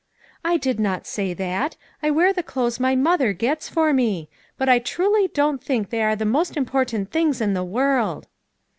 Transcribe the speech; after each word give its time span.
"I 0.43 0.57
did 0.57 0.79
not 0.79 1.05
say 1.05 1.31
that; 1.35 1.75
I 2.01 2.09
wear 2.09 2.33
the 2.33 2.41
clothes 2.41 2.79
my 2.79 2.95
mother 2.95 3.33
gets 3.33 3.69
for 3.69 3.93
me; 3.93 4.29
but 4.57 4.67
I 4.67 4.79
truly 4.79 5.27
don't 5.27 5.63
think, 5.63 5.91
they 5.91 6.01
are 6.01 6.15
the 6.15 6.25
most 6.25 6.57
important 6.57 7.11
things 7.11 7.39
in 7.39 7.53
the 7.53 7.63
world." 7.63 8.27